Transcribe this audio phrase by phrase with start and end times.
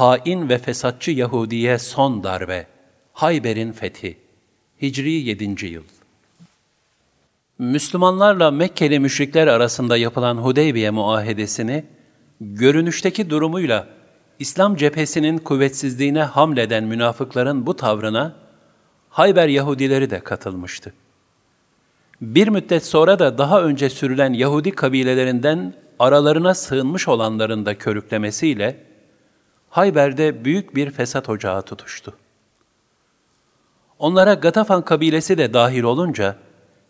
[0.00, 2.66] hain ve fesatçı Yahudiye son darbe.
[3.12, 4.16] Hayber'in fethi.
[4.82, 5.66] Hicri 7.
[5.66, 5.82] yıl.
[7.58, 11.84] Müslümanlarla Mekkeli müşrikler arasında yapılan Hudeybiye muahedesini,
[12.40, 13.86] görünüşteki durumuyla
[14.38, 18.36] İslam cephesinin kuvvetsizliğine hamleden münafıkların bu tavrına,
[19.08, 20.92] Hayber Yahudileri de katılmıştı.
[22.20, 28.89] Bir müddet sonra da daha önce sürülen Yahudi kabilelerinden aralarına sığınmış olanların da körüklemesiyle,
[29.70, 32.16] Hayber'de büyük bir fesat ocağı tutuştu.
[33.98, 36.36] Onlara Gatafan kabilesi de dahil olunca,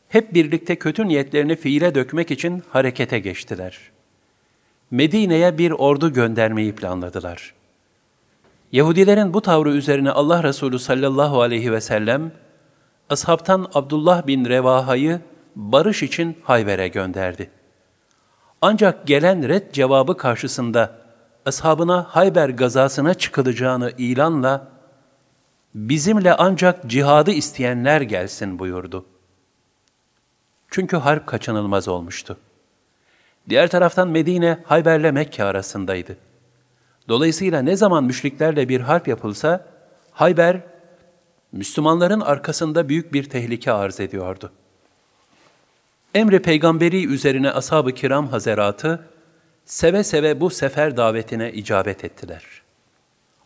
[0.09, 3.79] hep birlikte kötü niyetlerini fiile dökmek için harekete geçtiler.
[4.91, 7.55] Medine'ye bir ordu göndermeyi planladılar.
[8.73, 12.33] Yahudilerin bu tavrı üzerine Allah Resulü sallallahu aleyhi ve sellem,
[13.11, 15.21] ashabtan Abdullah bin Revaha'yı
[15.57, 17.51] barış için Hayber'e gönderdi.
[18.63, 21.00] Ancak gelen red cevabı karşısında
[21.51, 24.69] ashabına Hayber gazasına çıkılacağını ilanla
[25.75, 29.07] bizimle ancak cihadı isteyenler gelsin buyurdu.
[30.71, 32.37] Çünkü harp kaçınılmaz olmuştu.
[33.49, 36.17] Diğer taraftan Medine, Hayber'le Mekke arasındaydı.
[37.09, 39.67] Dolayısıyla ne zaman müşriklerle bir harp yapılsa,
[40.13, 40.61] Hayber,
[41.53, 44.53] Müslümanların arkasında büyük bir tehlike arz ediyordu.
[46.15, 49.07] Emri peygamberi üzerine ashab-ı kiram hazeratı,
[49.71, 52.45] seve seve bu sefer davetine icabet ettiler.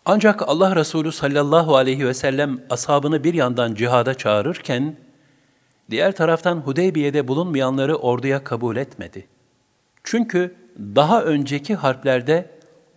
[0.04, 4.96] Ancak Allah Resulü sallallahu aleyhi ve sellem ashabını bir yandan cihada çağırırken,
[5.90, 9.26] diğer taraftan Hudeybiye'de bulunmayanları orduya kabul etmedi.
[10.04, 12.50] Çünkü daha önceki harplerde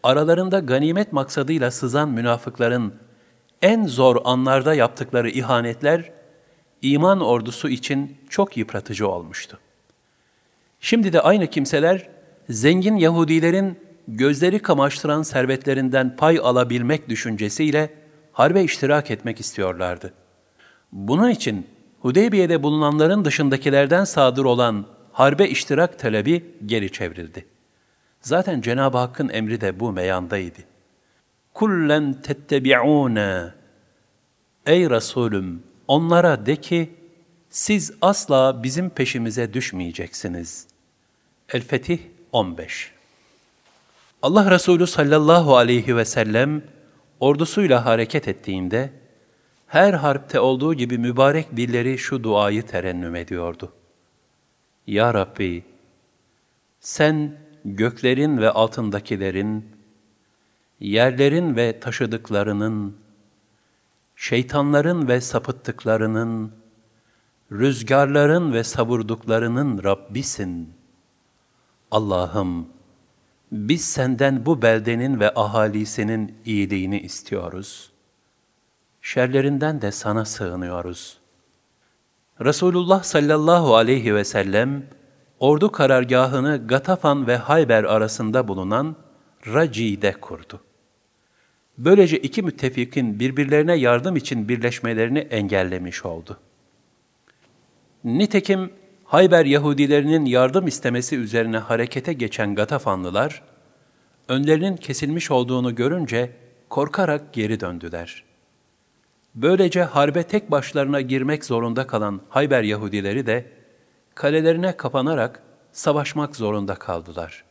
[0.04, 2.94] aralarında ganimet maksadıyla sızan münafıkların
[3.62, 6.12] en zor anlarda yaptıkları ihanetler,
[6.82, 9.60] iman ordusu için çok yıpratıcı olmuştu.
[10.80, 12.17] Şimdi de aynı kimseler,
[12.50, 17.94] zengin Yahudilerin gözleri kamaştıran servetlerinden pay alabilmek düşüncesiyle
[18.32, 20.14] harbe iştirak etmek istiyorlardı.
[20.92, 21.68] Bunun için
[22.00, 27.46] Hudeybiye'de bulunanların dışındakilerden sadır olan harbe iştirak talebi geri çevrildi.
[28.22, 30.60] Zaten Cenab-ı Hakk'ın emri de bu meyandaydı.
[31.54, 33.44] Kullen tettebi'ûne
[34.66, 36.90] Ey Resulüm onlara de ki
[37.50, 40.68] siz asla bizim peşimize düşmeyeceksiniz.
[41.54, 42.00] El-Fetih
[42.32, 42.92] 15
[44.22, 46.62] Allah Resulü sallallahu aleyhi ve sellem
[47.20, 48.92] ordusuyla hareket ettiğinde
[49.68, 53.74] her harpte olduğu gibi mübarek dilleri şu duayı terennüm ediyordu.
[54.88, 55.64] Ya Rabbi,
[56.80, 59.66] sen göklerin ve altındakilerin,
[60.80, 62.98] yerlerin ve taşıdıklarının,
[64.16, 66.52] şeytanların ve sapıttıklarının,
[67.52, 70.74] rüzgarların ve savurduklarının Rabbisin.
[71.92, 72.68] Allah'ım,
[73.52, 77.92] biz senden bu beldenin ve ahalisinin iyiliğini istiyoruz.
[79.02, 81.18] Şerlerinden de sana sığınıyoruz.
[82.42, 84.84] Resulullah sallallahu aleyhi ve sellem,
[85.40, 88.96] ordu karargahını Gatafan ve Hayber arasında bulunan
[89.48, 90.62] Raci'de kurdu.
[91.78, 96.40] Böylece iki müttefikin birbirlerine yardım için birleşmelerini engellemiş oldu.
[98.04, 98.72] Nitekim
[99.08, 103.44] Hayber Yahudilerinin yardım istemesi üzerine harekete geçen Gatafanlılar,
[104.28, 106.32] önlerinin kesilmiş olduğunu görünce
[106.70, 108.24] korkarak geri döndüler.
[109.36, 113.52] Böylece harbe tek başlarına girmek zorunda kalan Hayber Yahudileri de
[114.16, 117.44] kalelerine kapanarak savaşmak zorunda kaldılar.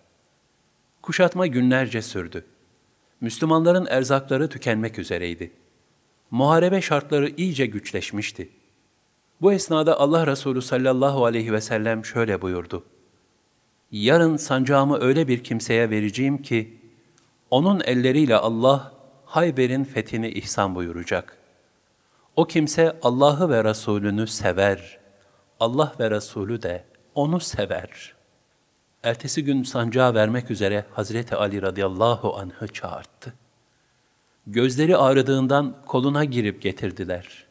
[1.02, 2.44] Kuşatma günlerce sürdü.
[3.20, 5.52] Müslümanların erzakları tükenmek üzereydi.
[6.30, 8.48] Muharebe şartları iyice güçleşmişti.
[9.40, 12.84] Bu esnada Allah Resulü sallallahu aleyhi ve sellem şöyle buyurdu.
[13.90, 16.80] Yarın sancağımı öyle bir kimseye vereceğim ki,
[17.50, 18.92] onun elleriyle Allah
[19.24, 21.36] Hayber'in fethini ihsan buyuracak.
[22.36, 24.98] O kimse Allah'ı ve Resulünü sever.
[25.60, 28.14] Allah ve Resulü de onu sever.
[29.02, 33.34] Ertesi gün sancağı vermek üzere Hazreti Ali radıyallahu anh'ı çağırttı.
[34.46, 37.45] Gözleri ağrıdığından koluna girip getirdiler.''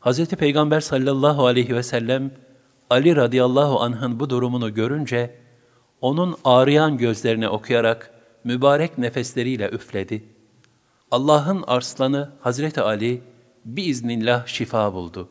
[0.00, 0.26] Hz.
[0.26, 2.30] Peygamber sallallahu aleyhi ve sellem
[2.90, 5.34] Ali radıyallahu anh'ın bu durumunu görünce
[6.00, 8.14] onun ağrıyan gözlerine okuyarak
[8.44, 10.24] mübarek nefesleriyle üfledi.
[11.10, 13.22] Allah'ın arslanı Hazreti Ali
[13.64, 15.28] biiznillah şifa buldu.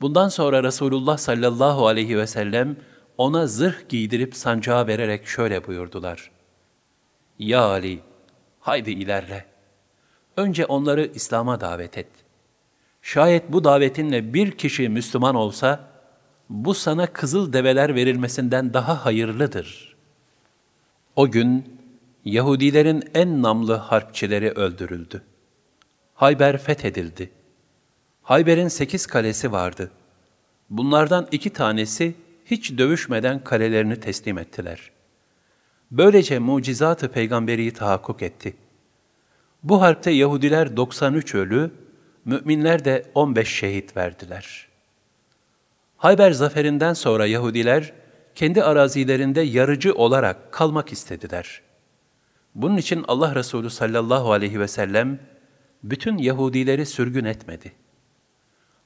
[0.00, 2.76] Bundan sonra Resulullah sallallahu aleyhi ve sellem
[3.18, 6.30] ona zırh giydirip sancağı vererek şöyle buyurdular.
[7.38, 8.00] Ya Ali,
[8.60, 9.44] haydi ilerle.
[10.36, 12.27] Önce onları İslam'a davet et.''
[13.08, 15.90] Şayet bu davetinle bir kişi Müslüman olsa,
[16.48, 19.96] bu sana kızıl develer verilmesinden daha hayırlıdır.
[21.16, 21.80] O gün
[22.24, 25.22] Yahudilerin en namlı harpçileri öldürüldü.
[26.14, 27.30] Hayber fethedildi.
[28.22, 29.90] Hayber'in sekiz kalesi vardı.
[30.70, 32.14] Bunlardan iki tanesi
[32.44, 34.90] hiç dövüşmeden kalelerini teslim ettiler.
[35.90, 38.56] Böylece mucizatı peygamberi tahakkuk etti.
[39.62, 41.70] Bu harpte Yahudiler 93 ölü,
[42.24, 44.68] müminler de 15 şehit verdiler.
[45.96, 47.92] Hayber zaferinden sonra Yahudiler
[48.34, 51.62] kendi arazilerinde yarıcı olarak kalmak istediler.
[52.54, 55.18] Bunun için Allah Resulü sallallahu aleyhi ve sellem
[55.82, 57.72] bütün Yahudileri sürgün etmedi.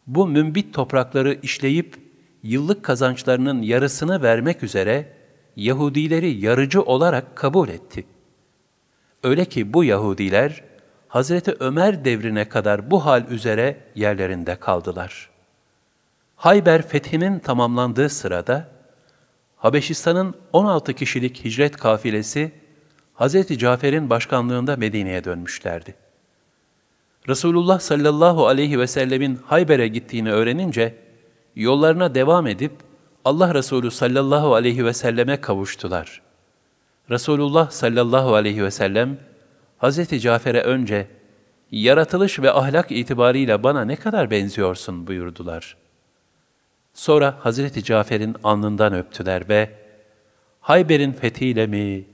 [0.07, 1.99] Bu mümbit toprakları işleyip
[2.43, 5.13] yıllık kazançlarının yarısını vermek üzere
[5.57, 8.05] Yahudileri yarıcı olarak kabul etti.
[9.23, 10.65] Öyle ki bu Yahudiler
[11.13, 15.31] Hazreti Ömer devrine kadar bu hal üzere yerlerinde kaldılar.
[16.37, 18.69] Hayber fethinin tamamlandığı sırada
[19.57, 22.53] Habeşistan'ın 16 kişilik hicret kafilesi
[23.15, 23.59] Hz.
[23.59, 25.95] Cafer'in başkanlığında Medine'ye dönmüşlerdi.
[27.29, 30.95] Resulullah sallallahu aleyhi ve sellemin Hayber'e gittiğini öğrenince
[31.57, 32.73] yollarına devam edip
[33.25, 36.23] Allah Resulü sallallahu aleyhi ve selleme kavuştular.
[37.11, 39.19] Resulullah sallallahu aleyhi ve sellem
[39.83, 40.21] Hz.
[40.21, 41.07] Cafer'e önce
[41.71, 45.77] yaratılış ve ahlak itibarıyla bana ne kadar benziyorsun buyurdular.
[46.95, 49.71] Sonra Hazreti Cafer'in alnından öptüler ve
[50.61, 52.05] Hayber'in fethiyle mi,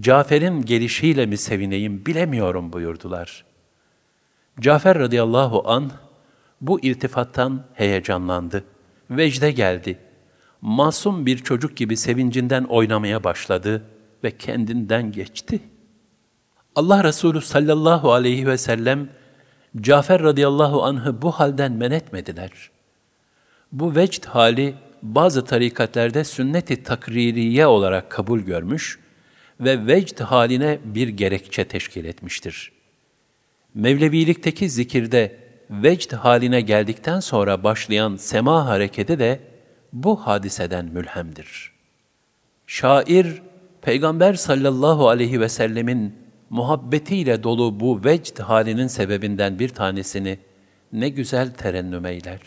[0.00, 3.44] Cafer'in gelişiyle mi sevineyim bilemiyorum buyurdular.
[4.60, 5.90] Cafer radıyallahu an
[6.60, 8.64] bu iltifattan heyecanlandı.
[9.10, 9.98] Vecde geldi.
[10.60, 13.82] Masum bir çocuk gibi sevincinden oynamaya başladı
[14.24, 15.60] ve kendinden geçti.
[16.76, 19.08] Allah Resulü sallallahu aleyhi ve sellem
[19.80, 22.50] Cafer radıyallahu anh'ı bu halden men etmediler.
[23.72, 28.98] Bu vecd hali bazı tarikatlerde sünnet-i takririye olarak kabul görmüş
[29.60, 32.72] ve vecd haline bir gerekçe teşkil etmiştir.
[33.74, 35.36] Mevlevilikteki zikirde
[35.70, 39.40] vecd haline geldikten sonra başlayan sema hareketi de
[39.92, 41.72] bu hadiseden mülhemdir.
[42.66, 43.42] Şair,
[43.82, 50.38] Peygamber sallallahu aleyhi ve sellemin muhabbetiyle dolu bu vecd halinin sebebinden bir tanesini
[50.92, 52.40] ne güzel terennüm eyler.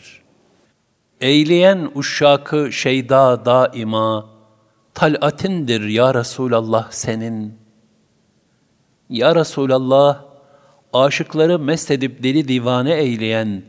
[1.20, 4.30] Eyleyen uşşakı şeyda daima,
[4.94, 7.54] talatindir ya Resulallah senin.
[9.10, 10.24] Ya Resulallah,
[10.92, 13.62] aşıkları mest edip deli divane eyleyen,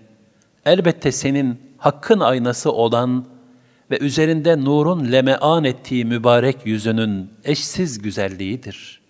[0.65, 3.25] elbette senin hakkın aynası olan
[3.91, 9.00] ve üzerinde nurun lemean ettiği mübarek yüzünün eşsiz güzelliğidir.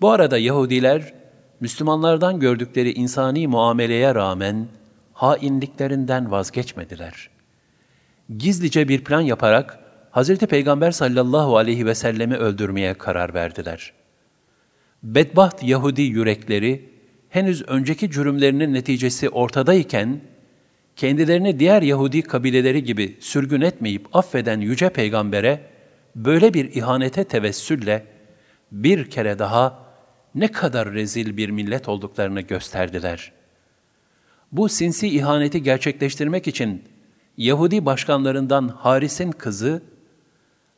[0.00, 1.12] Bu arada Yahudiler,
[1.60, 4.66] Müslümanlardan gördükleri insani muameleye rağmen
[5.12, 7.30] hainliklerinden vazgeçmediler.
[8.38, 9.78] Gizlice bir plan yaparak
[10.12, 10.38] Hz.
[10.38, 13.92] Peygamber sallallahu aleyhi ve sellemi öldürmeye karar verdiler.
[15.02, 16.90] Bedbaht Yahudi yürekleri
[17.28, 20.20] henüz önceki cürümlerinin neticesi ortadayken
[20.96, 25.60] kendilerini diğer Yahudi kabileleri gibi sürgün etmeyip affeden yüce peygambere
[26.16, 28.06] böyle bir ihanete tevessülle
[28.72, 29.89] bir kere daha
[30.34, 33.32] ne kadar rezil bir millet olduklarını gösterdiler.
[34.52, 36.84] Bu sinsi ihaneti gerçekleştirmek için
[37.36, 39.82] Yahudi başkanlarından Haris'in kızı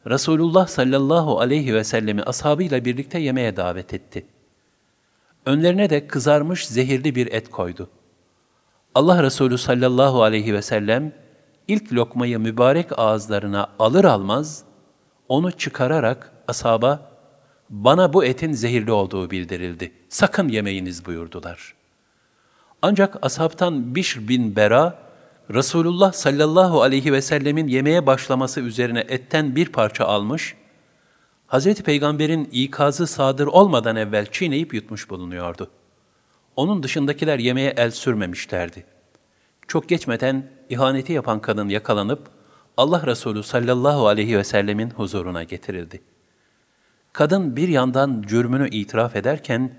[0.06, 4.26] Resulullah sallallahu aleyhi ve sellemi ashabıyla birlikte yemeğe davet etti.
[5.46, 8.02] Önlerine de kızarmış zehirli bir et koydu.''
[8.94, 11.12] Allah Resulü sallallahu aleyhi ve sellem
[11.68, 14.64] ilk lokmayı mübarek ağızlarına alır almaz
[15.28, 17.11] onu çıkararak asaba
[17.72, 19.92] bana bu etin zehirli olduğu bildirildi.
[20.08, 21.74] Sakın yemeyiniz buyurdular.
[22.82, 24.98] Ancak ashabtan Bişr bin Bera
[25.50, 30.54] Resulullah sallallahu aleyhi ve sellemin yemeğe başlaması üzerine etten bir parça almış,
[31.48, 31.74] Hz.
[31.74, 35.82] Peygamber'in ikazı sadır olmadan evvel çiğneyip yutmuş bulunuyordu.''
[36.56, 38.84] Onun dışındakiler yemeğe el sürmemişlerdi.
[39.68, 42.28] Çok geçmeden ihaneti yapan kadın yakalanıp
[42.76, 46.00] Allah Resulü sallallahu aleyhi ve sellemin huzuruna getirildi.
[47.12, 49.74] Kadın bir yandan cürmünü itiraf ederken,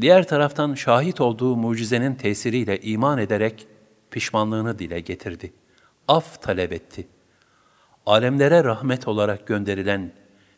[0.00, 3.66] diğer taraftan şahit olduğu mucizenin tesiriyle iman ederek
[4.10, 5.52] pişmanlığını dile getirdi.
[6.08, 7.08] Af talep etti.
[8.06, 10.12] Alemlere rahmet olarak gönderilen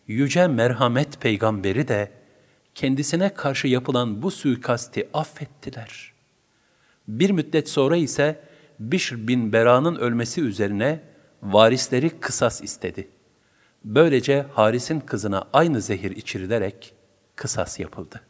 [0.07, 2.11] yüce merhamet peygamberi de
[2.75, 6.13] kendisine karşı yapılan bu suikasti affettiler.
[7.09, 8.41] Bir müddet sonra ise
[8.79, 11.01] Bişr bin Bera'nın ölmesi üzerine
[11.43, 13.09] varisleri kısas istedi.
[13.85, 16.95] Böylece Haris'in kızına aynı zehir içirilerek
[17.37, 18.21] kısas yapıldı.